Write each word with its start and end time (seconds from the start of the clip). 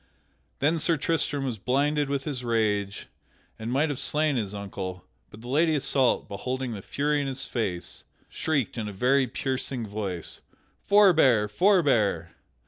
Then 0.57 0.79
Sir 0.79 0.97
Tristram 0.97 1.45
was 1.45 1.59
blinded 1.59 2.09
with 2.09 2.23
his 2.23 2.43
rage 2.43 3.05
and 3.59 3.71
might 3.71 3.89
have 3.89 3.99
slain 3.99 4.35
his 4.35 4.51
uncle, 4.51 5.05
but 5.29 5.41
the 5.41 5.47
Lady 5.47 5.75
Isoult, 5.75 6.27
beholding 6.27 6.71
the 6.73 6.81
fury 6.81 7.21
in 7.21 7.27
his 7.27 7.45
face, 7.45 8.03
shrieked 8.27 8.79
in 8.79 8.87
a 8.87 8.93
very 8.93 9.27
piercing 9.27 9.85
voice, 9.85 10.41
"Forbear! 10.87 11.47
Forbear!" 11.47 12.31